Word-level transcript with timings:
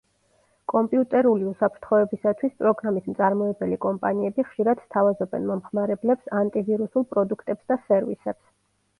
კომპიუტერული 0.71 1.43
უსაფრთხოებისათვის 1.49 2.53
პროგრამის 2.61 3.09
მწარმოებელი 3.13 3.77
კომპანიები 3.85 4.45
ხშირად 4.47 4.81
სთავაზობენ 4.85 5.45
მომხმარებლებს 5.49 6.33
ანტივირუსულ 6.39 7.05
პროდუქტებს 7.13 7.69
და 7.73 7.79
სერვისებს. 7.83 8.43